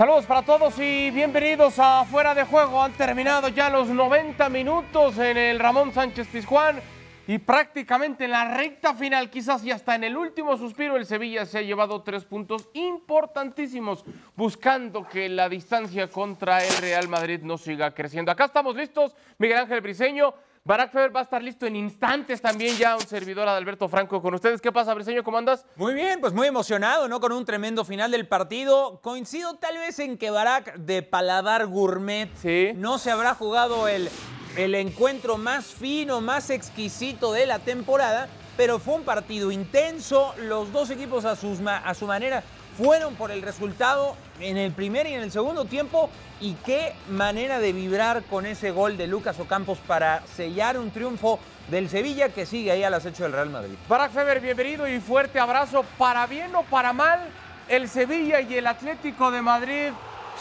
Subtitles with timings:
[0.00, 2.82] Saludos para todos y bienvenidos a Fuera de Juego.
[2.82, 6.80] Han terminado ya los 90 minutos en el Ramón Sánchez Pizjuán
[7.26, 11.44] y prácticamente en la recta final, quizás y hasta en el último suspiro, el Sevilla
[11.44, 14.02] se ha llevado tres puntos importantísimos,
[14.34, 18.32] buscando que la distancia contra el Real Madrid no siga creciendo.
[18.32, 20.32] Acá estamos listos, Miguel Ángel Briseño.
[20.62, 24.34] Barack Feber va a estar listo en instantes también ya un servidor Adalberto Franco con
[24.34, 24.60] ustedes.
[24.60, 25.24] ¿Qué pasa, Briseño?
[25.24, 25.64] ¿Cómo andas?
[25.76, 27.18] Muy bien, pues muy emocionado, ¿no?
[27.18, 29.00] Con un tremendo final del partido.
[29.00, 32.72] Coincido tal vez en que Barack de paladar gourmet Sí.
[32.74, 34.10] no se habrá jugado el,
[34.58, 40.34] el encuentro más fino, más exquisito de la temporada, pero fue un partido intenso.
[40.36, 42.44] Los dos equipos a, sus ma- a su manera
[42.76, 46.10] fueron por el resultado en el primer y en el segundo tiempo.
[46.40, 51.38] Y qué manera de vibrar con ese gol de Lucas Ocampos para sellar un triunfo
[51.68, 53.74] del Sevilla que sigue ahí al acecho del Real Madrid.
[53.88, 55.84] Barack Feber, bienvenido y fuerte abrazo.
[55.98, 57.20] Para bien o para mal,
[57.68, 59.90] el Sevilla y el Atlético de Madrid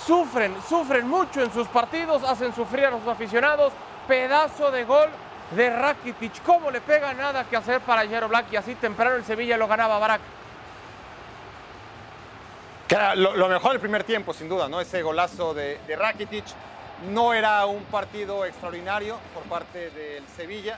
[0.06, 3.74] sufren, sufren mucho en sus partidos, hacen sufrir a los aficionados.
[4.08, 5.10] Pedazo de gol
[5.56, 6.42] de Rakitic.
[6.44, 8.46] ¿Cómo le pega nada que hacer para Jero Black?
[8.52, 10.22] Y así temprano el Sevilla lo ganaba Barack.
[13.16, 14.82] Lo, mejor del primer tiempo, sin duda, ¿no?
[14.82, 16.46] Ese golazo de, Rakitic.
[17.12, 20.78] No era un partido extraordinario por parte del Sevilla,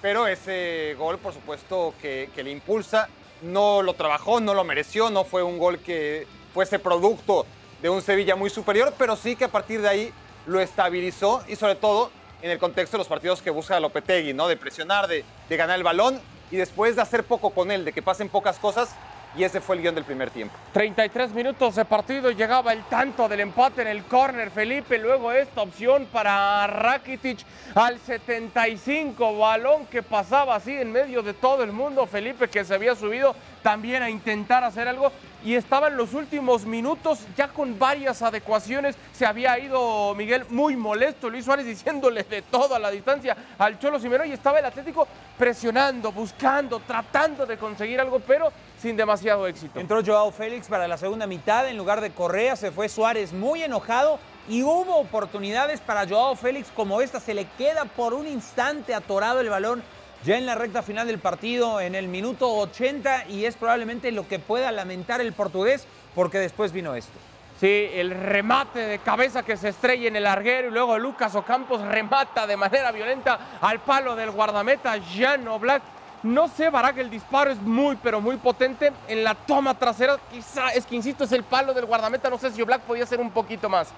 [0.00, 3.08] pero ese gol, por supuesto, que, le impulsa.
[3.42, 7.44] No lo trabajó, no lo mereció, no fue un gol que fuese producto
[7.82, 10.12] de un Sevilla muy superior, pero sí que a partir de ahí
[10.46, 14.48] lo estabilizó y sobre todo en el contexto de los partidos que busca Lopetegui, ¿no?
[14.48, 18.02] De presionar, de ganar el balón y después de hacer poco con él, de que
[18.02, 18.94] pasen pocas cosas.
[19.38, 20.56] Y ese fue el guion del primer tiempo.
[20.72, 25.62] 33 minutos de partido, llegaba el tanto del empate en el córner, Felipe, luego esta
[25.62, 27.38] opción para Rakitic
[27.76, 32.74] al 75, balón que pasaba así en medio de todo el mundo, Felipe que se
[32.74, 35.12] había subido también a intentar hacer algo
[35.44, 40.76] y estaba en los últimos minutos ya con varias adecuaciones, se había ido Miguel muy
[40.76, 44.64] molesto, Luis Suárez diciéndole de todo a la distancia al Cholo Simeone y estaba el
[44.64, 45.06] Atlético
[45.36, 48.50] presionando, buscando, tratando de conseguir algo, pero
[48.80, 49.80] sin demasiado éxito.
[49.80, 53.62] Entró Joao Félix para la segunda mitad en lugar de Correa, se fue Suárez muy
[53.62, 54.18] enojado
[54.48, 59.40] y hubo oportunidades para Joao Félix como esta, se le queda por un instante atorado
[59.40, 59.82] el balón
[60.24, 64.26] ya en la recta final del partido en el minuto 80 y es probablemente lo
[64.26, 67.18] que pueda lamentar el portugués porque después vino esto.
[67.60, 71.82] Sí, el remate de cabeza que se estrella en el larguero y luego Lucas Ocampos
[71.82, 75.82] remata de manera violenta al palo del guardameta Jan Oblak.
[76.22, 78.92] No sé, Barak, el disparo es muy, pero muy potente.
[79.06, 82.28] En la toma trasera, quizá, es que insisto, es el palo del guardameta.
[82.28, 83.88] No sé si Oblak podía ser un poquito más.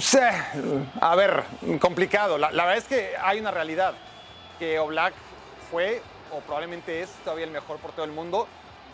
[0.00, 0.18] Sí,
[1.00, 1.44] a ver,
[1.80, 2.38] complicado.
[2.38, 3.94] La, verdad es que hay una realidad,
[4.58, 5.14] que Oblak
[5.70, 6.02] fue
[6.32, 8.48] o probablemente es todavía el mejor portero del mundo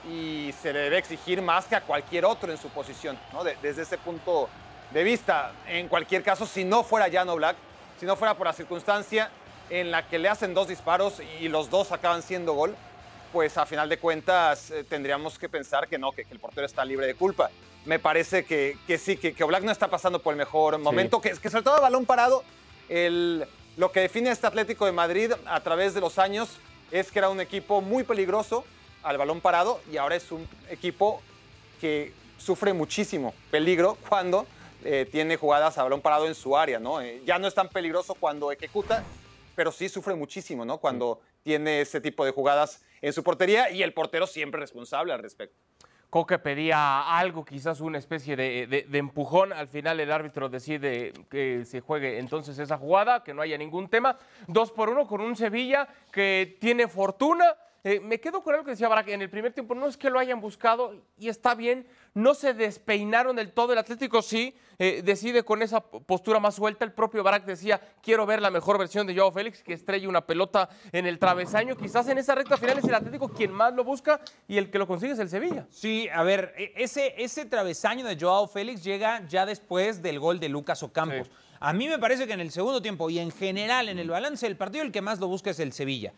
[0.09, 3.43] y se le debe exigir más que a cualquier otro en su posición, ¿no?
[3.43, 4.49] De- desde ese punto
[4.91, 5.53] de vista.
[5.67, 7.57] En cualquier caso, si no fuera Jan Oblak,
[7.99, 9.31] si no fuera por la circunstancia
[9.73, 12.77] en la que le hacen dos disparos y los dos acaban siendo gol,
[13.33, 16.67] pues a final de cuentas eh, tendríamos que pensar que no, que, que el portero
[16.67, 17.51] está libre de culpa.
[17.87, 21.23] Me parece que, que sí, que, que Oblak no está pasando por el mejor momento,
[21.23, 22.45] que, que sobre todo el balón parado,
[22.91, 23.47] el,
[23.79, 26.59] lo que define este Atlético de Madrid a través de los años
[26.91, 28.65] es que era un equipo muy peligroso
[29.03, 31.23] al balón parado y ahora es un equipo
[31.81, 34.47] que sufre muchísimo peligro cuando
[34.85, 37.01] eh, tiene jugadas a balón parado en su área, ¿no?
[37.01, 39.03] Eh, ya no es tan peligroso cuando ejecuta,
[39.55, 40.79] pero sí sufre muchísimo, ¿no?
[40.79, 45.21] Cuando tiene ese tipo de jugadas en su portería y el portero siempre responsable al
[45.23, 45.57] respecto.
[46.11, 49.53] Coque pedía algo, quizás una especie de, de- de empujón.
[49.53, 53.89] Al final el árbitro decide que se juegue entonces esa jugada, que no haya ningún
[53.89, 54.19] tema.
[54.47, 57.57] Dos por uno con un Sevilla que tiene fortuna.
[57.85, 59.75] Eh, me quedo con algo que decía Barak en el primer tiempo.
[59.75, 61.85] No es que lo hayan buscado y está bien.
[62.15, 63.73] No se despeinaron del todo.
[63.73, 66.85] El Atlético sí eh, decide con esa postura más suelta.
[66.85, 70.25] El propio Barak decía, quiero ver la mejor versión de Joao Félix, que estrella una
[70.25, 71.77] pelota en el travesaño.
[71.77, 74.79] Quizás en esa recta final es el Atlético quien más lo busca y el que
[74.79, 75.67] lo consigue es el Sevilla.
[75.71, 80.39] Sí, a ver, e- ese, ese travesaño de Joao Félix llega ya después del gol
[80.39, 81.27] de Lucas Ocampos.
[81.27, 81.33] Sí.
[81.59, 84.47] A mí me parece que en el segundo tiempo y en general en el balance
[84.47, 86.13] del partido el que más lo busca es el Sevilla.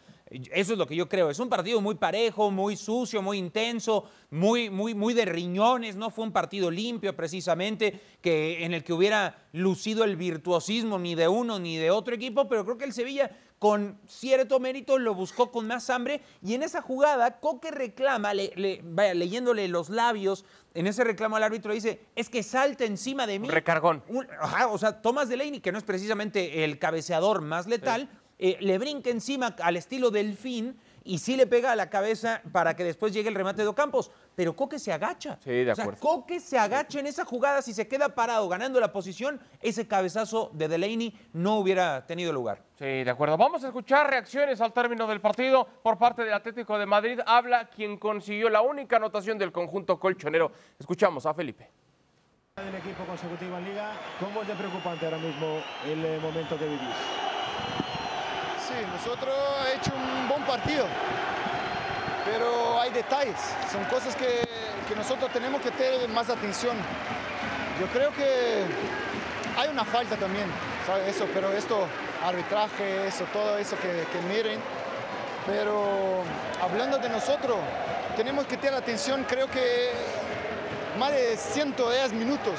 [0.52, 1.30] Eso es lo que yo creo.
[1.30, 5.96] Es un partido muy parejo, muy sucio, muy intenso, muy, muy, muy de riñones.
[5.96, 11.14] No fue un partido limpio precisamente, que, en el que hubiera lucido el virtuosismo ni
[11.14, 15.14] de uno ni de otro equipo, pero creo que el Sevilla con cierto mérito lo
[15.14, 19.88] buscó con más hambre y en esa jugada Coque reclama, le- le- vaya, leyéndole los
[19.88, 20.44] labios,
[20.74, 23.48] en ese reclamo al árbitro dice, es que salta encima de mí.
[23.48, 24.02] Recargón.
[24.08, 28.10] Un- ajá, o sea, Thomas Delaney, que no es precisamente el cabeceador más letal,
[28.46, 32.76] eh, le brinca encima al estilo delfín y sí le pega a la cabeza para
[32.76, 34.10] que después llegue el remate de Ocampos.
[34.34, 35.38] Pero Coque se agacha.
[35.42, 36.00] Sí, de O sea, acuerdo.
[36.00, 37.62] Coque se agacha en esa jugada.
[37.62, 42.62] Si se queda parado ganando la posición, ese cabezazo de Delaney no hubiera tenido lugar.
[42.78, 43.38] Sí, de acuerdo.
[43.38, 47.20] Vamos a escuchar reacciones al término del partido por parte del Atlético de Madrid.
[47.24, 50.52] Habla quien consiguió la única anotación del conjunto colchonero.
[50.78, 51.70] Escuchamos a Felipe.
[52.56, 53.92] del equipo consecutivo en Liga.
[54.20, 56.96] ¿Cómo es de preocupante ahora mismo el eh, momento que vivís?
[58.92, 60.86] Nosotros hemos hecho un buen partido,
[62.24, 63.36] pero hay detalles,
[63.70, 64.46] son cosas que,
[64.88, 66.76] que nosotros tenemos que tener más atención.
[67.80, 68.64] Yo creo que
[69.56, 70.46] hay una falta también,
[70.86, 71.08] ¿sabe?
[71.08, 71.86] Eso, pero esto,
[72.24, 74.60] arbitraje, eso, todo eso que, miren.
[75.46, 76.22] Pero
[76.62, 77.56] hablando de nosotros,
[78.16, 79.90] tenemos que tener atención, creo que
[80.98, 82.54] más de 110 minutos.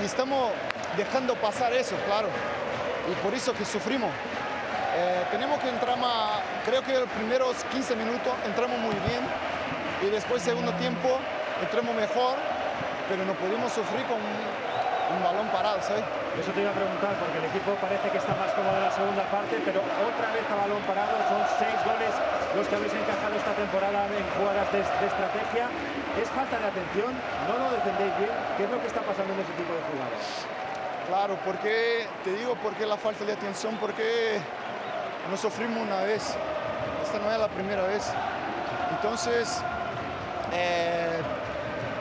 [0.00, 0.52] Y estamos
[0.96, 2.28] dejando pasar eso, claro.
[3.08, 4.10] Y por eso que sufrimos.
[4.96, 9.22] Eh, tenemos que entrar más, creo que los primeros 15 minutos entramos muy bien
[10.02, 11.14] y después segundo tiempo
[11.62, 12.34] entramos mejor,
[13.08, 16.02] pero no pudimos sufrir con un, balón parado, ¿sabes?
[16.38, 18.94] Eso te iba a preguntar porque el equipo parece que está más cómodo en la
[18.94, 21.18] segunda parte, pero otra vez a balón parado.
[21.26, 22.14] Son seis goles
[22.54, 25.66] los que habéis encajado esta temporada en jugadas de, de estrategia.
[26.14, 27.10] ¿Es falta de atención?
[27.50, 28.34] ¿No lo defendéis bien?
[28.54, 30.46] ¿Qué es lo que está pasando en ese tipo de jugadas?
[31.08, 34.38] Claro, porque te digo por qué la falta de atención, porque
[35.30, 36.34] nos sufrimos una vez.
[37.02, 38.12] Esta no es la primera vez.
[38.90, 39.60] Entonces,
[40.52, 41.20] eh,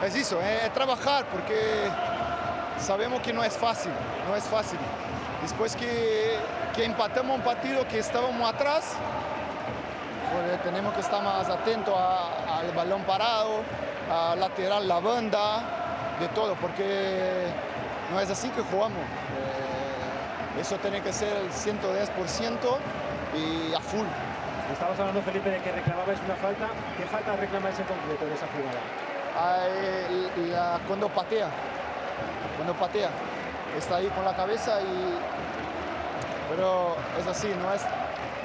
[0.06, 1.90] es eso, es, es trabajar, porque
[2.80, 3.92] sabemos que no es fácil,
[4.28, 4.80] no es fácil.
[5.42, 6.38] Después que,
[6.76, 8.94] que empatamos un partido que estábamos atrás,
[10.32, 13.64] pues, tenemos que estar más atentos al balón parado,
[14.12, 15.62] a lateral la banda,
[16.20, 17.48] de todo, porque
[18.12, 18.98] no es así que jugamos.
[18.98, 22.78] Eh, eso tiene que ser el 110%
[23.36, 24.06] y a full.
[24.74, 26.68] Estabas hablando, Felipe, de que reclamabais una falta.
[26.98, 28.80] ¿Qué falta reclamáis en concreto de esa jugada?
[30.52, 31.50] La- cuando patea,
[32.58, 33.10] cuando patea,
[33.78, 35.18] está ahí con la cabeza y...
[36.50, 37.82] Pero es así, no, es,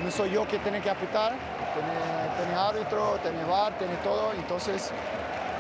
[0.03, 1.33] no soy yo que tiene que apretar,
[1.73, 4.91] tiene, tiene árbitro, tiene VAR, tiene todo, entonces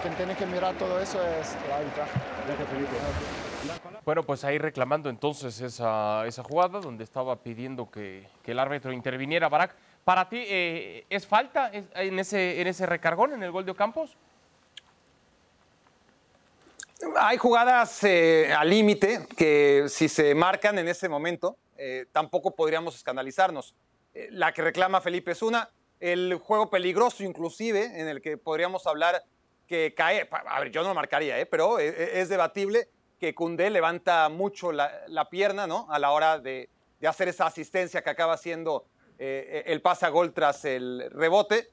[0.04, 2.20] quien tiene que mirar todo eso es el arbitraje.
[2.46, 2.92] Gracias, Felipe.
[4.04, 8.92] Bueno, pues ahí reclamando entonces esa, esa jugada donde estaba pidiendo que, que el árbitro
[8.92, 9.48] interviniera.
[9.48, 9.74] Barak,
[10.04, 14.14] ¿para ti eh, es falta en ese, en ese recargón, en el gol de Ocampos?
[17.18, 22.94] Hay jugadas eh, al límite que si se marcan en ese momento, eh, tampoco podríamos
[22.94, 23.74] escandalizarnos.
[24.12, 28.86] Eh, la que reclama Felipe es una, el juego peligroso inclusive, en el que podríamos
[28.86, 29.22] hablar
[29.66, 31.46] que cae, a ver, yo no lo marcaría, ¿eh?
[31.46, 32.88] pero eh, eh, es debatible
[33.18, 35.86] que Cundé levanta mucho la, la pierna ¿no?
[35.90, 36.68] a la hora de,
[37.00, 38.84] de hacer esa asistencia que acaba siendo
[39.18, 41.70] eh, el pase a gol tras el rebote.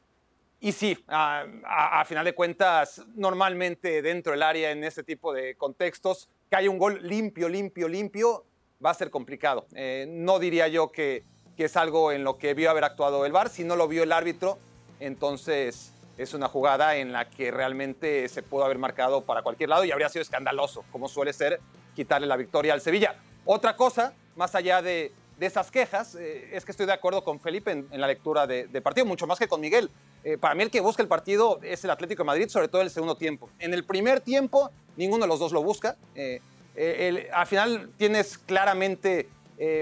[0.63, 5.33] Y sí, a, a- a final de cuentas, normalmente dentro del área, en este tipo
[5.33, 8.45] de contextos, haya un gol limpio, limpio, limpio,
[8.85, 9.65] va a ser complicado.
[9.73, 11.23] Eh, no diría yo que,
[11.57, 13.49] que es algo en lo que vio haber actuado el VAR.
[13.49, 14.59] Si no lo vio el árbitro,
[14.99, 19.85] entonces es una jugada en la que realmente se pudo haber marcado para cualquier lado
[19.85, 21.59] y habría sido escandaloso, como suele ser,
[21.95, 23.15] quitarle la victoria al Sevilla.
[23.45, 25.11] Otra cosa, más allá de,
[25.41, 28.67] de esas quejas, eh, es que estoy de acuerdo con Felipe en, la lectura de,
[28.83, 29.89] partido, mucho más que con Miguel.
[30.23, 32.81] Eh, para mí el que busca el partido es el Atlético de Madrid, sobre todo
[32.81, 33.49] en el segundo tiempo.
[33.57, 35.97] En el primer tiempo, ninguno de los dos lo busca.
[36.13, 36.39] Eh,
[37.33, 39.29] al final tienes claramente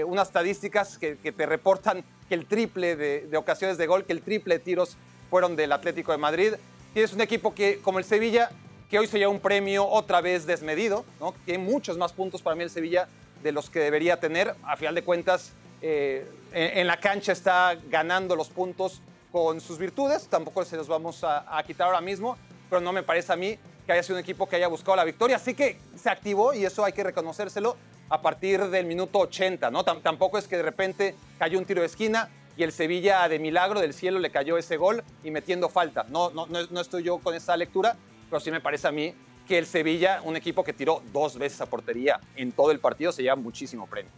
[0.06, 4.56] unas estadísticas que, te reportan que el triple de ocasiones de gol, que el triple
[4.56, 4.96] de tiros
[5.30, 6.54] fueron del Atlético de Madrid.
[6.92, 8.50] Tienes un equipo que, como el Sevilla,
[8.90, 11.32] que hoy se lleva un premio otra vez desmedido, ¿no?
[11.44, 13.08] Tiene muchos más puntos para mí el Sevilla
[13.42, 14.54] de los que debería tener.
[14.64, 19.78] A final de cuentas, eh, en, en la cancha está ganando los puntos con sus
[19.78, 20.26] virtudes.
[20.28, 22.36] Tampoco se los vamos a, a quitar ahora mismo,
[22.68, 23.56] pero no me parece a mí
[23.86, 25.36] que haya sido un equipo que haya buscado la victoria.
[25.36, 27.76] Así que se activó y eso hay que reconocérselo
[28.08, 29.84] a partir del minuto 80, ¿no?
[29.84, 32.28] Tam- tampoco es que de repente cayó un tiro de esquina
[32.60, 36.04] y el Sevilla de milagro del cielo le cayó ese gol y metiendo falta.
[36.10, 37.96] No, no, no, estoy yo con esa lectura,
[38.28, 39.14] pero sí me parece a mí
[39.48, 43.12] que el Sevilla, un equipo que tiró dos veces a portería en todo el partido,
[43.12, 44.12] se lleva muchísimo premio.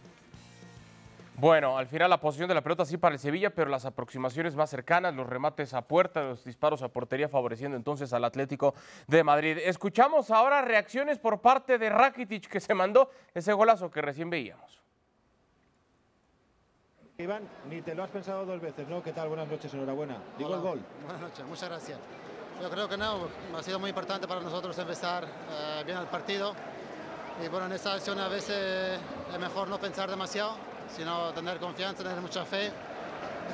[1.37, 4.57] Bueno, al final la posición de la pelota sí para el Sevilla, pero las aproximaciones
[4.57, 8.75] más cercanas, los remates a puerta, los disparos a portería favoreciendo entonces al Atlético
[9.07, 9.57] de Madrid.
[9.63, 14.82] Escuchamos ahora reacciones por parte de Rakitic que se mandó ese golazo que recién veíamos.
[17.19, 19.03] Iván, ni te lo has pensado dos veces, ¿no?
[19.03, 19.27] ¿Qué tal?
[19.27, 20.17] Buenas noches, enhorabuena.
[20.35, 20.81] Digo el gol.
[21.03, 21.99] Buenas noches, muchas gracias.
[22.59, 26.55] Yo creo que no, ha sido muy importante para nosotros empezar eh, bien el partido.
[27.43, 28.99] Y bueno, en esta acción a veces
[29.31, 30.55] es mejor no pensar demasiado,
[30.87, 32.71] sino tener confianza, tener mucha fe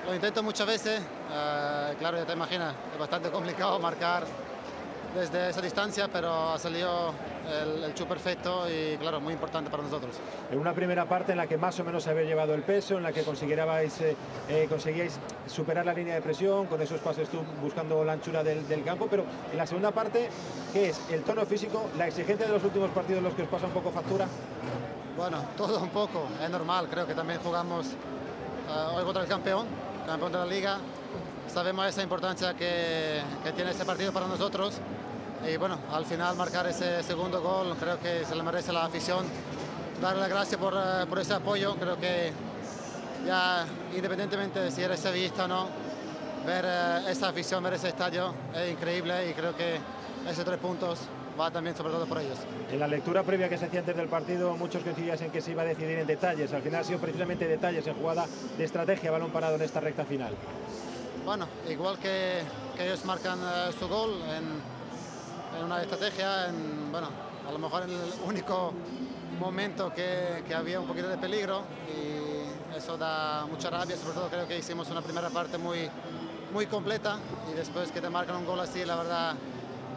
[0.05, 1.01] lo intento muchas veces.
[1.01, 4.23] eh, claro, ya te imaginas, es bastante complicado marcar
[5.15, 7.13] desde esa distancia, pero ha salido
[7.49, 10.15] el, el chu perfecto y claro, muy importante para nosotros.
[10.51, 13.03] En una primera parte en la que más o menos había llevado el peso, en
[13.03, 14.15] la que conseguíais, eh,
[14.49, 18.67] eh, conseguíais superar la línea de presión, con esos pases tú buscando la anchura del,
[18.67, 20.29] del campo, pero en la segunda parte,
[20.73, 21.01] ¿qué es?
[21.09, 23.91] ¿El tono físico, la exigencia de los últimos partidos los que os pasa un poco
[23.91, 24.27] factura?
[25.17, 29.67] Bueno, todo un poco, es normal, creo que también jugamos eh, hoy contra el campeón,
[30.05, 30.77] campeón de la liga.
[31.47, 34.79] Sabemos esa importancia que, que tiene este partido para nosotros
[35.47, 39.25] y bueno, al final marcar ese segundo gol creo que se le merece la afición.
[40.01, 42.31] Darle las gracias por, eh, por ese apoyo, creo que
[43.25, 43.65] ya
[43.95, 45.67] independientemente de si eres sevillista o no,
[46.45, 49.77] ver eh, esa afición, ver ese estadio es increíble y creo que
[50.29, 50.99] esos tres puntos
[51.39, 52.37] va también sobre todo por ellos.
[52.71, 55.51] En la lectura previa que se hacía antes del partido, muchos coincidían en que se
[55.51, 56.53] iba a decidir en detalles.
[56.53, 58.25] Al final ha sido precisamente detalles en jugada
[58.57, 60.33] de estrategia, balón parado en esta recta final.
[61.25, 62.41] Bueno, igual que,
[62.75, 64.78] que ellos marcan eh, su gol en,
[65.59, 67.09] en una estrategia, en, bueno,
[67.47, 68.73] a lo mejor en el único
[69.39, 74.29] momento que, que había un poquito de peligro y eso da mucha rabia, sobre todo
[74.29, 75.89] creo que hicimos una primera parte muy,
[76.53, 77.17] muy completa
[77.51, 79.35] y después que te marcan un gol así, la verdad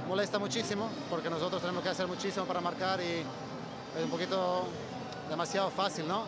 [0.08, 3.20] molesta muchísimo porque nosotros tenemos que hacer muchísimo para marcar y
[3.96, 4.64] es un poquito
[5.28, 6.24] demasiado fácil, ¿no?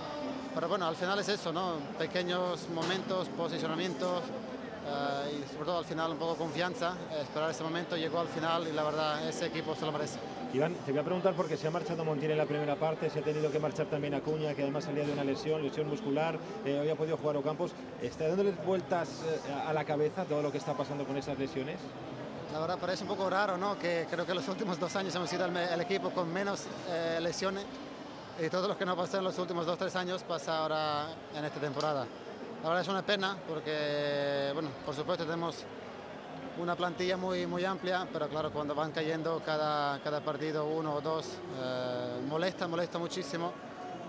[0.54, 1.74] Pero bueno, al final es eso, ¿no?
[1.98, 4.22] Pequeños momentos, posicionamientos
[4.86, 6.96] eh, y sobre todo al final un poco confianza.
[7.12, 10.18] Eh, esperar ese momento llegó al final y la verdad ese equipo se lo merece.
[10.54, 13.18] Iván, te voy a preguntar porque se ha marchado Montiel en la primera parte, se
[13.18, 16.78] ha tenido que marchar también Acuña, que además salía de una lesión, lesión muscular, eh,
[16.78, 17.72] hoy ha podido jugar Ocampos.
[18.00, 21.80] ¿Está dándoles vueltas eh, a la cabeza todo lo que está pasando con esas lesiones?
[22.52, 23.76] La verdad parece un poco raro, ¿no?
[23.76, 27.64] Que creo que los últimos dos años hemos sido el, equipo con menos eh, lesiones
[28.40, 31.44] y todo lo que no pasó en los últimos dos tres años pasa ahora en
[31.44, 32.06] esta temporada.
[32.64, 35.56] La verdad es una pena porque, bueno, por supuesto tenemos
[36.58, 41.00] una plantilla muy, muy amplia, pero claro, cuando van cayendo cada, cada partido uno o
[41.02, 41.26] dos,
[41.60, 43.52] eh, molesta, molesta muchísimo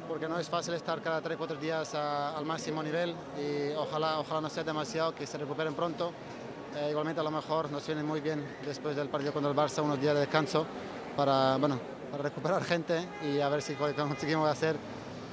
[0.08, 4.50] porque no es fácil estar cada 3-4 días al máximo nivel y ojalá, ojalá no
[4.50, 6.14] sea demasiado, que se recuperen pronto.
[6.78, 9.82] Eh, igualmente a lo mejor nos viene muy bien después del partido contra el Barça
[9.84, 10.66] unos días de descanso
[11.18, 11.78] para, bueno,
[12.10, 14.78] para recuperar gente y a ver si co- conseguimos hacer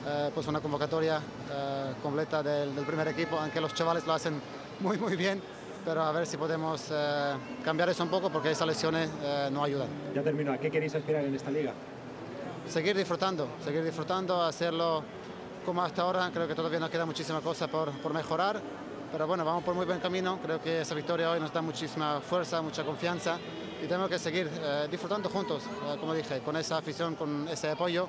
[0.05, 4.35] eh, pues una convocatoria eh, completa del, del primer equipo, aunque los chavales lo hacen
[4.81, 5.41] muy muy bien,
[5.85, 9.09] pero a ver si podemos eh, cambiar eso un poco porque esas lesiones
[9.53, 9.87] no ayudan.
[10.13, 10.53] Ya terminó.
[10.53, 11.73] ¿A qué queréis aspirar en esta liga?
[12.69, 15.03] seguir disfrutando, seguir disfrutando, hacerlo
[15.67, 16.31] como hasta ahora.
[16.33, 18.61] Creo que todavía nos queda muchísima cosa por, por mejorar,
[19.11, 20.39] pero bueno, vamos por muy buen camino.
[20.43, 23.39] Creo que esa victoria hoy nos da muchísima fuerza, mucha confianza
[23.83, 24.49] y tenemos que seguir
[24.91, 25.65] disfrutando juntos,
[26.01, 28.09] como dije, con esa afición, con ese apoyo.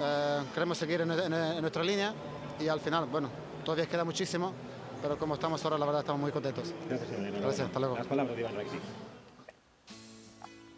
[0.00, 2.12] Eh, queremos seguir en, en- en nuestra línea
[2.60, 3.30] y al final, bueno,
[3.64, 4.52] todavía queda muchísimo,
[5.02, 6.72] pero como estamos ahora, la verdad, estamos muy contentos.
[6.88, 7.38] Gracias, enhorabuena.
[7.46, 7.96] Gracias, hasta luego.
[7.96, 8.80] Las palabras de Iván Rakitic.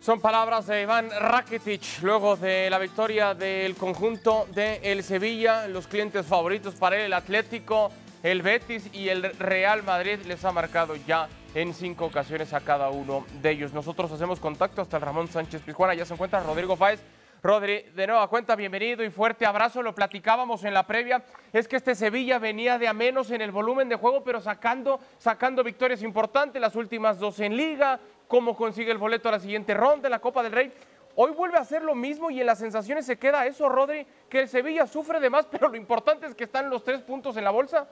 [0.00, 5.66] Son palabras de Iván Rakitic luego de la victoria del conjunto de el Sevilla.
[5.68, 7.90] Los clientes favoritos para él, el Atlético,
[8.22, 12.88] el Betis y el Real Madrid les ha marcado ya en cinco ocasiones a cada
[12.90, 13.72] uno de ellos.
[13.74, 15.92] Nosotros hacemos contacto hasta el Ramón Sánchez Pizjuana.
[15.94, 17.00] Ya se encuentra Rodrigo Fáez.
[17.40, 19.80] Rodri, de nueva cuenta, bienvenido y fuerte abrazo.
[19.80, 21.22] Lo platicábamos en la previa.
[21.52, 24.98] Es que este Sevilla venía de a menos en el volumen de juego, pero sacando,
[25.18, 29.72] sacando victorias importantes, las últimas dos en Liga, cómo consigue el boleto a la siguiente
[29.72, 30.72] ronda en la Copa del Rey.
[31.14, 34.40] Hoy vuelve a hacer lo mismo y en las sensaciones se queda eso, Rodri, que
[34.40, 37.44] el Sevilla sufre de más, pero lo importante es que están los tres puntos en
[37.44, 37.86] la bolsa.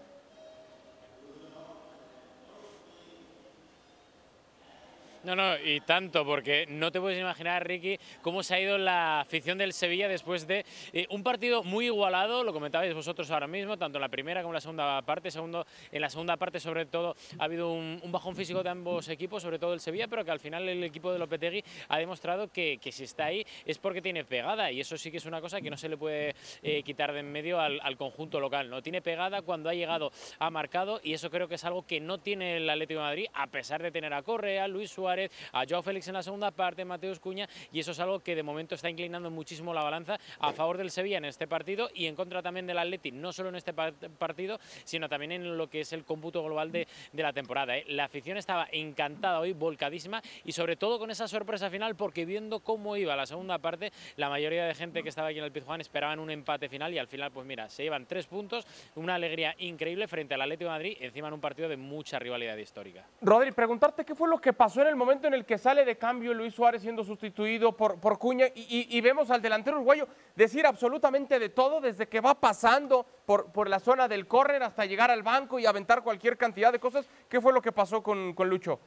[5.26, 9.18] No, no, y tanto, porque no te puedes imaginar, Ricky, cómo se ha ido la
[9.18, 13.76] afición del Sevilla después de eh, un partido muy igualado, lo comentabais vosotros ahora mismo,
[13.76, 15.33] tanto en la primera como en la segunda parte.
[15.33, 19.42] Segundo, en la segunda parte, sobre todo, ha habido un, bajón físico de ambos equipos,
[19.42, 22.78] sobre todo el Sevilla, pero que al final el equipo de Lopetegui ha demostrado que,
[22.78, 25.61] que si está ahí es porque tiene pegada, y eso sí que es una cosa
[25.61, 28.71] que no se le puede eh, quitar de en medio al, al conjunto local.
[28.71, 31.99] No tiene pegada cuando ha llegado, ha marcado, y eso creo que es algo que
[31.99, 35.15] no tiene el Atlético de Madrid, a pesar de tener a Correa, Luis Suárez,
[35.52, 38.42] a Joao Félix en la segunda parte, Mateus Cuña, y eso es algo que de
[38.42, 42.14] momento está inclinando muchísimo la balanza a favor del Sevilla en este partido y en
[42.14, 45.80] contra también del Atleti, no solo en este par- partido, sino también en lo que
[45.80, 47.76] es el cómputo global de, de la temporada.
[47.76, 47.85] ¿eh?
[47.88, 52.61] La afición estaba encantada hoy, volcadísima, y sobre todo con esa sorpresa final, porque viendo
[52.61, 55.80] cómo iba la segunda parte, la mayoría de gente que estaba aquí en el Pizjuán
[55.80, 59.54] esperaban un empate final y al final, pues mira, se llevan tres puntos, una alegría
[59.58, 63.04] increíble frente al Atlético de Madrid, encima en un partido de mucha rivalidad histórica.
[63.23, 65.84] Rodri, preguntarte qué fue lo que pasó en el momento momento en el que sale
[65.84, 70.66] de cambio Luis Suárez siendo sustituido por, por Cuña y, vemos al delantero uruguayo decir
[70.66, 75.12] absolutamente de todo desde que va pasando por, por la zona del córner hasta llegar
[75.12, 77.08] al banco y aventar cualquier cantidad de cosas.
[77.28, 78.80] ¿Qué fue lo que pasó con, con Lucho?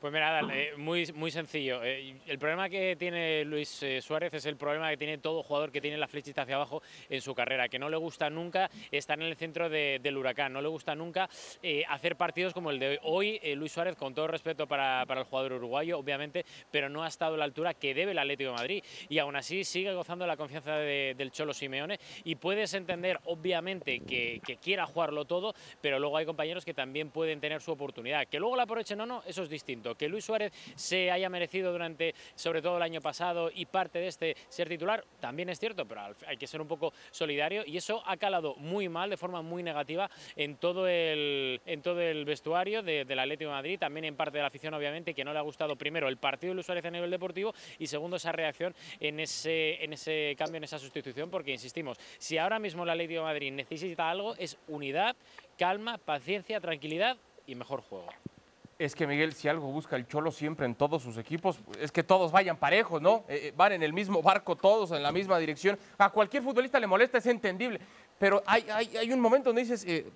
[0.00, 1.82] Pues mira, Adal, eh, muy, muy sencillo.
[1.82, 5.72] Eh, el problema que tiene Luis eh, Suárez es el problema que tiene todo jugador
[5.72, 9.18] que tiene la flechita hacia abajo en su carrera, que no le gusta nunca estar
[9.20, 11.28] en el centro de- del huracán, no le gusta nunca
[11.88, 13.40] hacer partidos como el de hoy.
[13.42, 17.08] Hoy Luis Suárez, con todo respeto para, para el jugador uruguayo, obviamente, pero no ha
[17.08, 20.24] estado a la altura que debe el Atlético de Madrid y aún así sigue gozando
[20.28, 25.54] la confianza de- del Cholo Simeone y puedes entender, obviamente, que, que quiera jugarlo todo,
[25.80, 28.28] pero luego hay compañeros que también pueden tener su oportunidad.
[28.28, 29.87] Que luego la aprovechen o no, eso es distinto.
[29.94, 34.08] Que Luis Suárez se haya merecido durante, sobre todo el año pasado y parte de
[34.08, 38.02] este ser titular, también es cierto, pero hay que ser un poco solidario y eso
[38.06, 42.82] ha calado muy mal, de forma muy negativa, en todo el, en todo el vestuario
[42.82, 45.38] de- del Atlético de Madrid, también en parte de la afición, obviamente, que no le
[45.38, 48.74] ha gustado primero el partido de Luis Suárez a nivel deportivo y segundo esa reacción
[49.00, 53.20] en ese, en ese cambio, en esa sustitución, porque insistimos, si ahora mismo el Atlético
[53.20, 55.16] de Madrid necesita algo, es unidad,
[55.58, 57.16] calma, paciencia, tranquilidad
[57.46, 58.08] y mejor juego.
[58.78, 62.04] Es que Miguel, si algo busca el Cholo siempre en todos sus equipos, es que
[62.04, 63.24] todos vayan parejos, ¿no?
[63.28, 65.76] Eh, eh, van en el mismo barco todos, en la misma dirección.
[65.98, 67.80] A cualquier futbolista le molesta, es entendible.
[68.20, 70.06] Pero hay, hay, hay un momento donde dices, eh,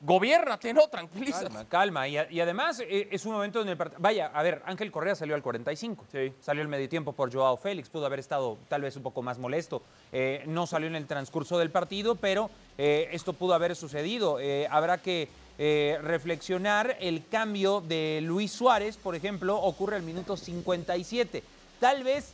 [0.00, 0.88] gobiérnate, ¿no?
[0.88, 1.42] Tranquiliza.
[1.44, 2.08] Calma, calma.
[2.08, 4.00] Y, a- y además eh, es un momento en el partido.
[4.00, 6.04] Vaya, a ver, Ángel Correa salió al 45.
[6.10, 6.32] Sí.
[6.40, 7.88] Salió el medio tiempo por Joao Félix.
[7.90, 9.82] Pudo haber estado tal vez un poco más molesto.
[10.10, 14.38] Eh, no salió en el transcurso del partido, pero eh, esto pudo haber sucedido.
[14.70, 16.96] Habrá que eh, reflexionar.
[17.00, 21.42] El cambio de Luis Suárez, por ejemplo, ocurre al minuto 57.
[21.80, 22.32] Tal vez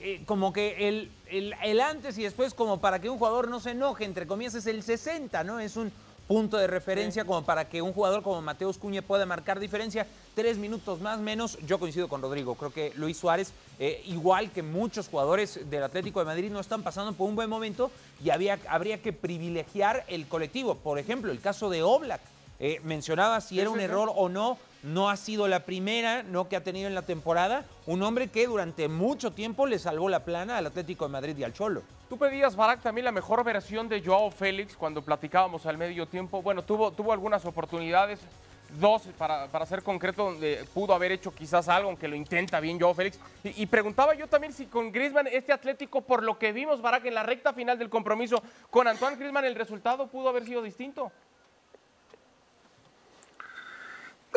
[0.00, 3.60] eh, como que el, el- el antes y después, como para que un jugador no
[3.60, 5.58] se enoje, entre comillas, es el 60, ¿no?
[5.58, 5.90] Es un
[6.28, 10.06] punto de referencia como para que un jugador como Mateus Cuña pueda marcar diferencia.
[10.34, 11.56] Tres minutos más, menos.
[11.66, 12.56] Yo coincido con Rodrigo.
[12.56, 16.82] Creo que Luis Suárez, eh, igual que muchos jugadores del Atlético de Madrid, no están
[16.82, 17.90] pasando por un buen momento
[18.24, 20.74] y había, habría que privilegiar el colectivo.
[20.74, 22.20] Por ejemplo, el caso de Oblak.
[22.58, 24.58] Eh, mencionaba si era un error o no.
[24.82, 27.64] No ha sido la primera, no que ha tenido en la temporada.
[27.86, 31.42] Un hombre que durante mucho tiempo le salvó la plana al Atlético de Madrid y
[31.42, 31.82] al Cholo.
[32.08, 36.40] Tú pedías, Barak, también la mejor versión de Joao Félix cuando platicábamos al medio tiempo.
[36.40, 38.20] Bueno, tuvo, tuvo algunas oportunidades,
[38.78, 42.78] dos para, para ser concreto, donde pudo haber hecho quizás algo, aunque lo intenta bien
[42.78, 43.18] Joao Félix.
[43.42, 47.06] Y, y preguntaba yo también si con Griezmann, este Atlético, por lo que vimos, Barak,
[47.06, 48.40] en la recta final del compromiso
[48.70, 51.10] con Antoine Griezmann, el resultado pudo haber sido distinto.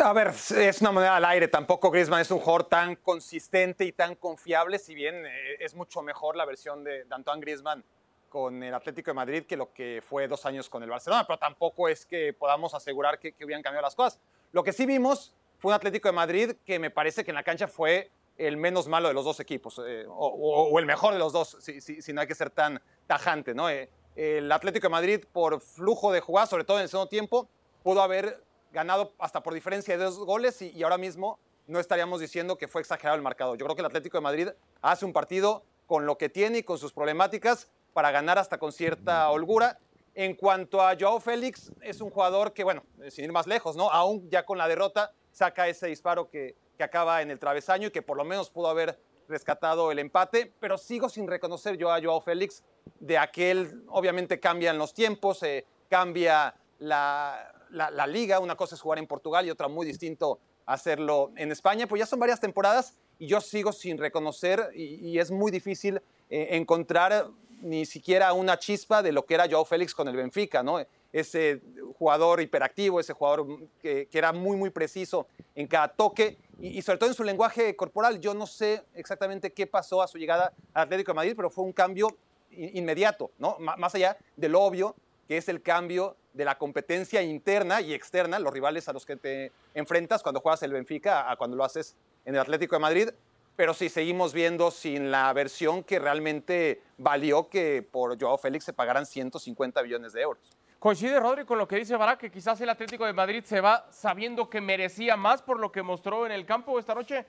[0.03, 1.47] A ver, es una moneda al aire.
[1.47, 6.01] Tampoco Griezmann es un jugador tan consistente y tan confiable, si bien eh, es mucho
[6.01, 7.83] mejor la versión de, Antoine Griezmann
[8.29, 11.39] con el Atlético de Madrid que lo que fue dos años con el Barcelona, pero
[11.39, 14.19] tampoco es que podamos asegurar que, que hubieran cambiado las cosas.
[14.51, 17.43] Lo que sí vimos fue un Atlético de Madrid que me parece que en la
[17.43, 21.12] cancha fue el menos malo de los dos equipos, eh, o, o- o el mejor
[21.13, 23.53] de los dos, si, si- si no hay que ser tan tajante.
[23.53, 23.69] ¿no?
[23.69, 27.49] Eh, el Atlético de Madrid, por flujo de jugada, sobre todo en el segundo tiempo,
[27.83, 32.58] pudo haber ganado hasta por diferencia de dos goles y, ahora mismo no estaríamos diciendo
[32.58, 33.58] que fue exagerado el marcador.
[33.58, 34.49] Yo creo que el Atlético de Madrid
[34.82, 38.71] hace un partido con lo que tiene y con sus problemáticas para ganar hasta con
[38.71, 39.79] cierta holgura.
[40.15, 43.75] En cuanto a Joao Félix, es un jugador que, bueno, eh, sin ir más lejos,
[43.75, 43.91] ¿no?
[43.91, 47.91] Aún ya con la derrota, saca ese disparo que, que acaba en el travesaño y
[47.91, 52.01] que por lo menos pudo haber rescatado el empate, pero sigo sin reconocer yo a
[52.01, 52.63] Joao Félix
[52.99, 58.99] de aquel, obviamente cambian los tiempos, eh, cambia la, la- liga, una cosa es jugar
[58.99, 63.27] en Portugal y otra muy distinto hacerlo en España, pues ya son varias temporadas y
[63.27, 67.27] yo sigo sin reconocer y, es muy difícil eh, encontrar
[67.62, 70.79] ni siquiera una chispa de lo que era Joao Félix con el Benfica, ¿no?
[71.12, 71.60] Ese
[71.97, 73.47] jugador hiperactivo, ese jugador
[73.82, 78.19] que, era muy, muy preciso en cada toque y, sobre todo en su lenguaje corporal.
[78.19, 81.65] Yo no sé exactamente qué pasó a su llegada al Atlético de Madrid, pero fue
[81.65, 82.15] un cambio
[82.51, 83.58] in- inmediato, ¿no?
[83.60, 84.95] Más allá de lo obvio
[85.27, 89.17] que es el cambio de la competencia interna y externa, los rivales a los que
[89.17, 93.10] te enfrentas cuando juegas el Benfica a cuando lo haces en el Atlético de Madrid.
[93.58, 98.71] Pero sí, seguimos viendo sin la versión que realmente valió que por Joao Félix se
[98.71, 100.58] pagaran 150 millones de euros.
[100.80, 103.86] Coincide Rodri con lo que dice Barak, que quizás el Atlético de Madrid se va
[103.91, 107.25] sabiendo que merecía más por lo que mostró en el campo esta noche.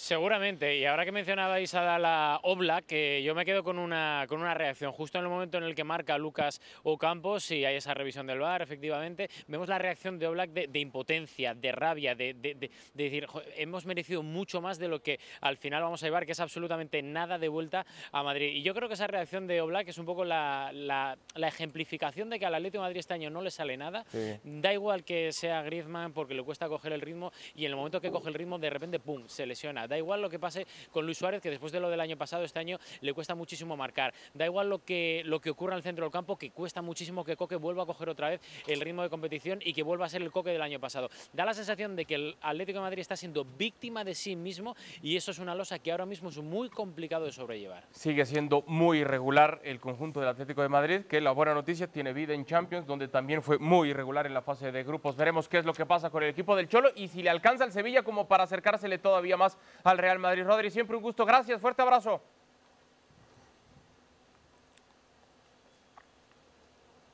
[0.00, 4.40] Seguramente, y ahora que mencionabais a la Oblak, que yo me quedo con una, con
[4.40, 4.92] una reacción.
[4.92, 8.38] Justo en el momento en el que marca Lucas Ocampos, y hay esa revisión del
[8.38, 13.84] VAR, efectivamente, vemos la reacción de Oblak de, impotencia, de rabia, de, de, decir, hemos
[13.84, 17.38] merecido mucho más de lo que al final vamos a llevar, que es absolutamente nada
[17.38, 18.54] de vuelta a Madrid.
[18.54, 22.38] Y yo creo que esa reacción de Oblak es un poco la, la, ejemplificación de
[22.38, 24.06] que al Atlético de Madrid este año no le sale nada.
[24.44, 28.00] Da igual que sea Griezmann porque le cuesta coger el ritmo, y en el momento
[28.00, 31.04] que coge el ritmo, de repente, ¡pum!, se lesiona Da igual lo que pase con
[31.04, 34.14] Luis Suárez, que después de lo del año pasado, este año le cuesta muchísimo marcar.
[34.32, 37.24] Da igual lo que, lo que ocurra en el centro del campo, que cuesta muchísimo
[37.24, 40.08] que Coque vuelva a coger otra vez el ritmo de competición y que vuelva a
[40.08, 41.10] ser el Coque del año pasado.
[41.32, 44.76] Da la sensación de que el Atlético de Madrid está siendo víctima de sí mismo
[45.02, 47.84] y eso es una losa que ahora mismo es muy complicado de sobrellevar.
[47.90, 52.12] Sigue siendo muy irregular el conjunto del Atlético de Madrid, que la buena noticia tiene
[52.12, 55.16] vida en Champions, donde también fue muy irregular en la fase de grupos.
[55.16, 57.64] Veremos qué es lo que pasa con el equipo del Cholo y si le alcanza
[57.64, 60.44] el Sevilla como para acercársele todavía más al Real Madrid.
[60.44, 61.24] Rodri, siempre un gusto.
[61.24, 62.20] Gracias, fuerte abrazo.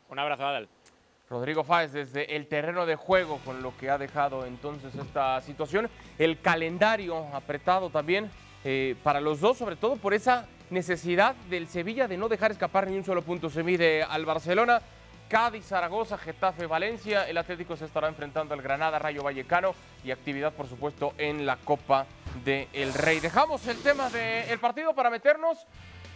[0.08, 0.68] Un abrazo, Adel.
[1.28, 5.90] Rodrigo Fáez desde el terreno de juego con lo que ha dejado entonces esta situación.
[6.18, 8.30] El calendario apretado también
[8.62, 12.88] eh, para los dos, sobre todo por esa necesidad del Sevilla de no dejar escapar
[12.88, 13.50] ni un solo punto.
[13.50, 14.80] Se mide al Barcelona.
[15.28, 17.28] Cádiz, Zaragoza, Getafe, Valencia.
[17.28, 19.74] El Atlético se estará enfrentando al Granada, Rayo Vallecano
[20.04, 22.06] y actividad, por supuesto, en la Copa
[22.44, 23.20] del Rey.
[23.20, 25.66] Dejamos el tema del partido para meternos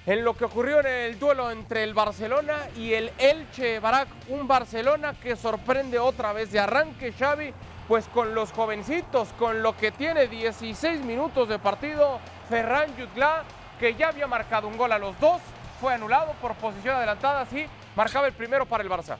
[0.06, 4.08] en lo que ocurrió en el duelo entre el Barcelona y el Elche Barak.
[4.28, 7.52] Un Barcelona que sorprende otra vez de arranque, Xavi,
[7.86, 13.44] pues con los jovencitos, con lo que tiene 16 minutos de partido, Ferran Jutla,
[13.78, 15.40] que ya había marcado un gol a los dos,
[15.80, 19.16] fue anulado por posición adelantada, sí, marcaba el primero para el Barça.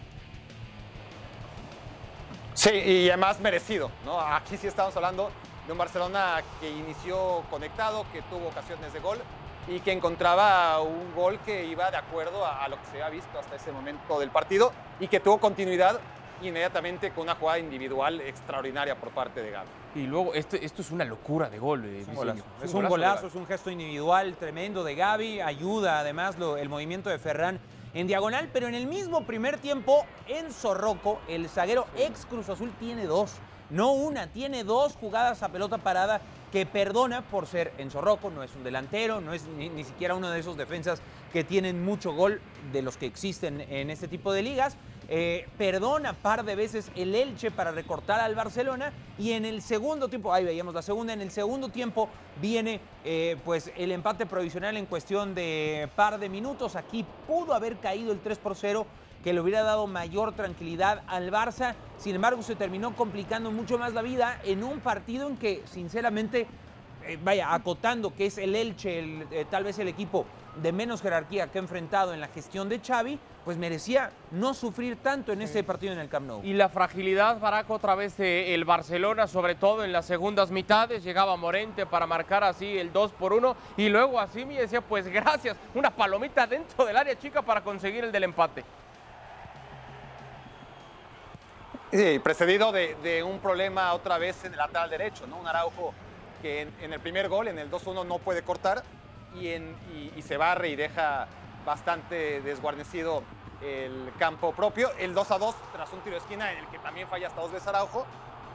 [2.54, 4.20] Sí, y además merecido, ¿no?
[4.20, 5.30] Aquí sí estamos hablando
[5.66, 9.18] de un Barcelona que inició conectado, que tuvo ocasiones de gol
[9.68, 13.38] y que encontraba un gol que iba de acuerdo a, lo que se había visto
[13.38, 16.00] hasta ese momento del partido y que tuvo continuidad
[16.42, 19.68] inmediatamente con una jugada individual extraordinaria por parte de Gaby.
[19.94, 21.84] Y luego, esto, esto es una locura de gol.
[21.84, 26.36] es un golazo, es un, golazo, es un gesto individual tremendo de Gaby, ayuda además
[26.58, 27.60] el movimiento de Ferran
[27.92, 32.72] en diagonal, pero en el mismo primer tiempo, en Zorroco, el zaguero ex Cruz Azul
[32.78, 33.34] tiene dos.
[33.70, 38.42] No una, tiene dos jugadas a pelota parada que perdona por ser en Zorroco, no
[38.42, 41.00] es un delantero, no es ni, siquiera uno de esos defensas
[41.32, 42.40] que tienen mucho gol
[42.72, 44.76] de los que existen en este tipo de ligas.
[45.12, 50.08] Eh, perdona par de veces el Elche para recortar al Barcelona y en el segundo
[50.08, 52.08] tiempo, ahí veíamos la segunda, en el segundo tiempo
[52.40, 56.76] viene eh, pues el empate provisional en cuestión de par de minutos.
[56.76, 58.86] Aquí pudo haber caído el 3 por 0
[59.22, 61.74] que le hubiera dado mayor tranquilidad al Barça.
[61.98, 66.46] Sin embargo, se terminó complicando mucho más la vida en un partido en que, sinceramente,
[67.06, 70.26] eh, vaya, acotando que es el Elche, eh, tal vez el equipo
[70.60, 74.96] de menos jerarquía que ha enfrentado en la gestión de Xavi, pues merecía no sufrir
[74.96, 76.40] tanto en ese partido en el Camp Nou.
[76.44, 81.36] Y la fragilidad, Baraco, otra vez el Barcelona, sobre todo en las segundas mitades, llegaba
[81.36, 85.56] Morente para marcar así el 2 por 1 y luego así me decía, pues gracias,
[85.74, 88.64] una palomita dentro del área chica para conseguir el del empate.
[91.92, 95.38] Sí, precedido de, un problema otra vez en el lateral derecho, ¿no?
[95.38, 95.92] Un Araujo
[96.40, 98.84] que en, el primer gol, en el 2-1, no puede cortar
[99.34, 101.26] y, se barre y deja
[101.66, 103.24] bastante desguarnecido
[103.60, 104.92] el campo propio.
[104.98, 107.66] El 2-2 tras un tiro de esquina en el que también falla hasta dos veces
[107.66, 108.06] Araujo,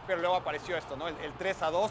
[0.08, 1.10] pero luego apareció esto, ¿no?
[1.10, 1.90] El, el 3-2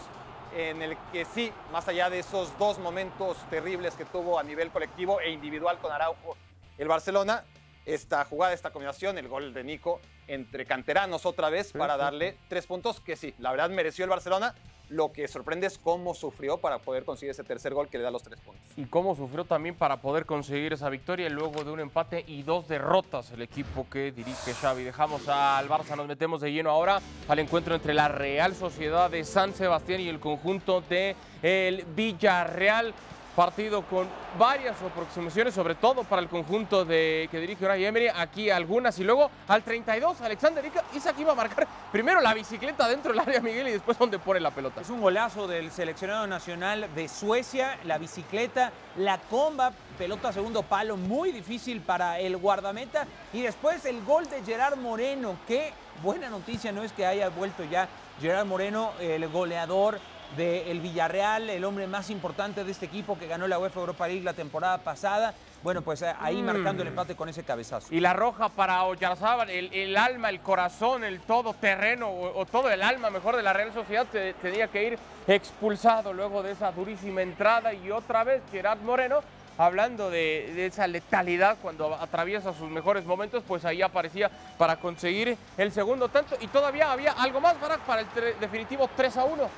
[0.57, 4.71] en el que sí, más allá de esos dos momentos terribles que tuvo a nivel
[4.71, 6.39] colectivo e individual con Araujo,
[6.79, 7.45] el Barcelona,
[7.87, 12.67] esta jugada, esta combinación, el gol de Nico, entre canteranos otra vez para darle tres
[12.67, 14.55] puntos que sí, la verdad mereció el Barcelona.
[14.91, 18.11] Lo que sorprende es cómo sufrió para poder conseguir ese tercer gol que le da
[18.11, 18.63] los tres puntos.
[18.77, 22.69] Y cómo sufrió también para poder conseguir esa victoria luego de un empate y dos
[22.69, 24.85] derrotas el equipo que dirige Xavi.
[24.85, 29.25] Dejamos al Barça, nos metemos de lleno ahora al encuentro entre la Real Sociedad de
[29.25, 32.93] San Sebastián y el conjunto de el Villarreal.
[33.35, 34.07] Partido con
[34.39, 38.09] varias aproximaciones, sobre todo para el conjunto de, que dirige Unai Emery.
[38.15, 43.11] Aquí algunas y luego al 32, Alexander Isaac iba a marcar primero la bicicleta dentro
[43.13, 44.83] del área Miguel y después donde pone la pelota.
[44.83, 50.97] Es un golazo del seleccionado nacional de Suecia, la bicicleta, la comba, pelota segundo palo,
[50.97, 53.07] muy difícil para el guardameta.
[53.33, 55.73] Y después el gol de Gerard Moreno, qué
[56.05, 57.89] buena noticia, no es que haya vuelto ya
[58.21, 59.99] Gerard Moreno, el goleador
[60.37, 64.23] del Villarreal, el hombre más importante de este equipo que ganó la UEFA Europa League
[64.23, 65.35] la temporada pasada.
[65.63, 66.47] Bueno, pues eh, ahí Mm.
[66.47, 67.87] marcando el empate con ese cabezazo.
[67.95, 72.47] Y la roja para Oyarzábal, el, el alma, el corazón, el todo terreno o, o
[72.47, 76.53] todo el alma mejor de la Real Sociedad te- tenía que ir expulsado luego de
[76.53, 79.21] esa durísima entrada y otra vez Gerard Moreno
[79.57, 85.37] hablando de, de esa letalidad cuando atraviesa sus mejores momentos, pues ahí aparecía para conseguir
[85.57, 88.07] el segundo tanto y todavía había algo más Barak, para el
[88.41, 89.49] definitivo 3 a 1.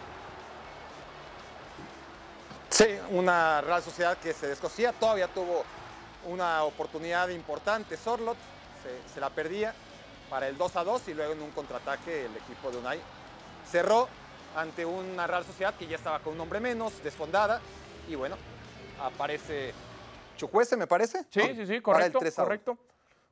[2.76, 5.64] Sí, una Real Sociedad que se descosía, todavía tuvo
[6.26, 8.36] una oportunidad importante Sorlot,
[8.82, 9.72] se, se la perdía
[10.28, 13.00] para el 2 a 2 y luego en un contraataque el equipo de Unai
[13.70, 14.08] cerró
[14.54, 17.62] ante una Real Sociedad que ya estaba con un hombre menos, desfondada
[18.10, 18.36] y bueno,
[19.02, 19.72] aparece
[20.36, 21.24] Chucuese, me parece.
[21.30, 21.46] Sí, ¿no?
[21.46, 22.46] sí, sí, Para el correcto, 3 a 1.
[22.46, 22.78] correcto.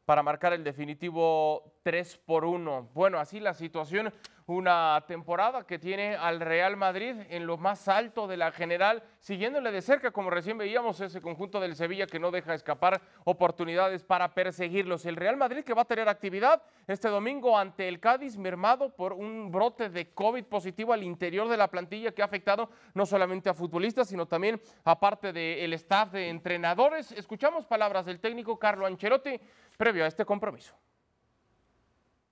[0.07, 2.89] Para marcar el definitivo 3 por 1.
[2.95, 4.11] Bueno, así la situación,
[4.47, 9.73] una temporada que tiene al Real Madrid en lo más alto de la general, siguiéndole
[9.73, 14.35] de cerca, como recién veíamos, ese conjunto del Sevilla que no deja escapar oportunidades para
[14.35, 15.07] perseguirlos.
[15.07, 19.15] El Real Madrid que va a tener actividad este domingo ante el Cádiz, mermado por
[19.15, 23.49] un brote de COVID positivo al interior de la plantilla que ha afectado no solamente
[23.49, 27.13] a futbolistas, sino también a parte del staff de entrenadores.
[27.13, 29.41] Escuchamos palabras del técnico Carlo Ancelotti
[29.79, 30.75] previo a este compromiso.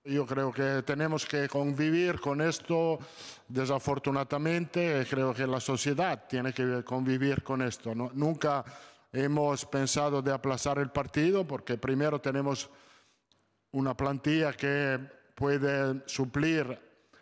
[0.05, 2.99] Yo creo que tenemos que convivir con esto,
[3.47, 7.95] desafortunadamente, creo que la sociedad tiene que convivir con esto.
[7.95, 8.11] ¿no?
[8.13, 8.65] Nunca
[9.13, 12.69] hemos pensado de aplazar el partido porque primero tenemos
[13.71, 14.99] una plantilla que
[15.35, 16.77] puede suplir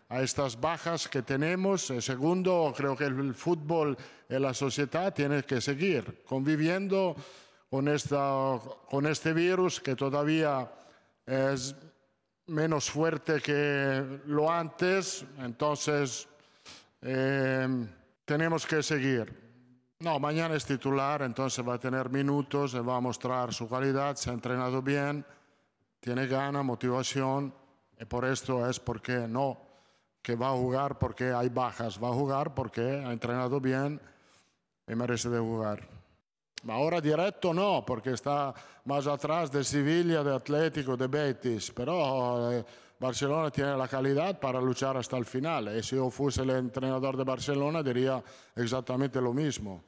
[0.10, 1.94] a estas bajas que tenemos.
[2.00, 3.96] Segundo, creo que el fútbol
[4.28, 7.15] y la sociedad tienen que seguir conviviendo
[7.70, 10.67] con, esta, con este virus que todavía
[11.28, 11.76] es
[12.52, 16.28] menos fuerte que lo antes, entonces
[17.02, 17.88] eh,
[18.26, 19.40] tenemos que seguir.
[20.00, 24.30] No, mañana es titular, entonces va a tener minutos, va a mostrar su calidad, se
[24.30, 25.26] ha entrenado bien,
[26.00, 27.54] tiene gana, motivación,
[28.00, 29.62] y por esto es porque no,
[30.22, 34.02] que va a jugar porque hay bajas, va a jugar porque ha entrenado bien
[34.88, 36.01] y merece de jugar.
[36.67, 38.54] Ahora directo no, porque está
[38.86, 42.63] más atrás de Sevilla, de Atlético, de Betis, pero eh,
[43.00, 45.76] Barcelona tiene la calidad para luchar hasta el final.
[45.76, 48.24] Y si yo fuese el entrenador de Barcelona diría
[48.56, 49.84] exactamente lo mismo.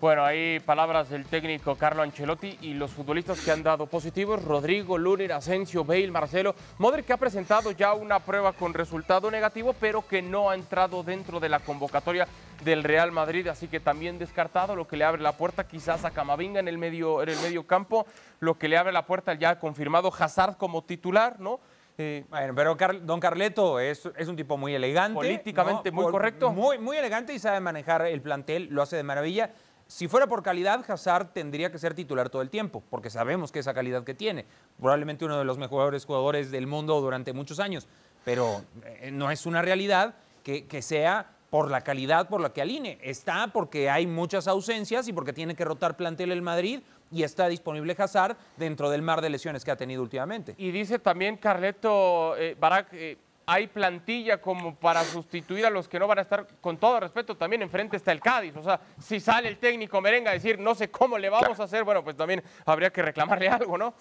[0.00, 4.96] Bueno, ahí palabras del técnico Carlo Ancelotti y los futbolistas que han dado positivos, Rodrigo,
[4.96, 10.06] Luner, Asensio, Bale, Marcelo, Modric que ha presentado ya una prueba con resultado negativo, pero
[10.06, 12.28] que no ha entrado dentro de la convocatoria
[12.62, 16.12] del Real Madrid, así que también descartado, lo que le abre la puerta quizás a
[16.12, 18.06] Camavinga en el medio, en el medio campo,
[18.38, 21.58] lo que le abre la puerta ya confirmado Hazard como titular, ¿no?
[22.00, 25.14] Eh, Bueno, pero Car- Don Carleto es, es un tipo muy elegante.
[25.16, 26.52] Políticamente muy correcto.
[26.52, 29.50] Muy, muy elegante y sabe manejar el plantel, lo hace de maravilla.
[29.88, 33.60] Si fuera por calidad, Hazard tendría que ser titular todo el tiempo, porque sabemos que
[33.60, 34.44] esa calidad que tiene.
[34.78, 37.88] Probablemente uno de los mejores jugadores del mundo durante muchos años.
[38.22, 42.98] Pero eh, no es una realidad que, sea por la calidad por la que aline.
[43.02, 47.48] Está porque hay muchas ausencias y porque tiene que rotar plantel el Madrid y está
[47.48, 50.54] disponible Hazard dentro del mar de lesiones que ha tenido últimamente.
[50.58, 53.16] Y dice también Carleto eh, Barak, eh,
[53.50, 57.34] hay plantilla como para sustituir a los que no van a estar, con todo respeto,
[57.34, 58.54] también enfrente está el Cádiz.
[58.56, 61.62] O sea, si sale el técnico merenga a decir, no sé cómo le vamos a
[61.62, 63.94] hacer, bueno, pues también habría que reclamarle algo, ¿no?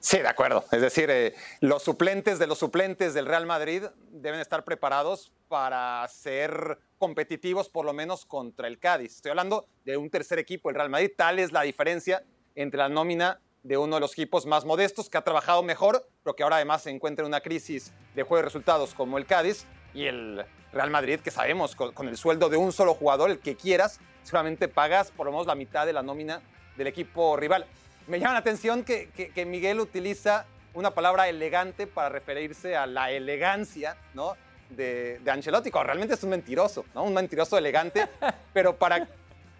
[0.00, 0.64] Sí, de acuerdo.
[0.72, 6.08] Es decir, eh, los suplentes de los suplentes del Real Madrid deben estar preparados para
[6.08, 9.16] ser competitivos por lo menos contra el Cádiz.
[9.16, 11.10] Estoy hablando de un tercer equipo, el Real Madrid.
[11.14, 15.18] Tal es la diferencia entre la nómina de uno de los equipos más modestos, que
[15.18, 18.42] ha trabajado mejor, pero que ahora además se encuentra en una crisis de juego de
[18.42, 22.56] resultados como el Cádiz, y el Real Madrid, que sabemos, con, con el sueldo de
[22.56, 26.02] un solo jugador, el que quieras, solamente pagas por lo menos la mitad de la
[26.02, 26.40] nómina
[26.76, 27.66] del equipo rival.
[28.06, 32.86] Me llama la atención que, que- que Miguel utiliza una palabra elegante para referirse a
[32.86, 34.34] la elegancia, ¿no?
[34.70, 37.04] De, de Ancelotti, realmente es un mentiroso, ¿no?
[37.04, 38.08] Un mentiroso elegante,
[38.54, 39.06] pero para,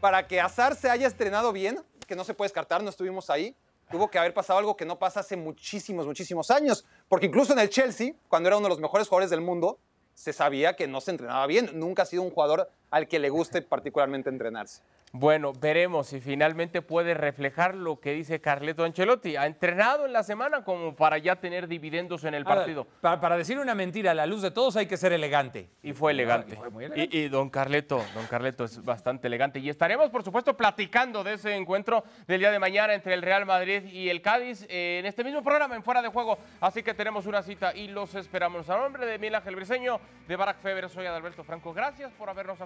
[0.01, 3.55] para que Azar se haya estrenado bien, que no se puede descartar, no estuvimos ahí,
[3.93, 7.59] tuvo que haber pasado algo que no pasa hace muchísimos, muchísimos años, porque incluso en
[7.59, 9.79] el Chelsea, cuando era uno de los mejores jugadores del mundo,
[10.15, 13.29] se sabía que no se entrenaba bien, nunca ha sido un jugador al que le
[13.31, 14.83] guste particularmente entrenarse.
[15.15, 19.37] Bueno, veremos si finalmente puede reflejar lo que dice Carleto Ancelotti.
[19.37, 22.87] Ha entrenado en la semana como para ya tener dividendos en el Ahora, partido.
[23.03, 25.69] pa- para, decir una mentira a la luz de todos hay que ser elegante.
[25.83, 26.57] Y fue elegante.
[26.57, 27.15] fue muy elegante.
[27.15, 29.59] Y, y don Carleto, don Carleto es bastante elegante.
[29.59, 33.45] Y estaremos, por supuesto, platicando de ese encuentro del día de mañana entre el Real
[33.45, 36.39] Madrid y el Cádiz eh, en este mismo programa, en Fuera de Juego.
[36.63, 38.71] Así que tenemos una cita y los esperamos.
[38.71, 41.75] A nombre de Miguel Ángel Briseño, de Barack Feber, soy Adalberto Franco.
[41.75, 42.59] Gracias por habernos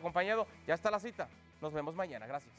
[0.66, 1.28] Ya está la cita.
[1.60, 2.26] Nos vemos mañana.
[2.26, 2.52] Gracias.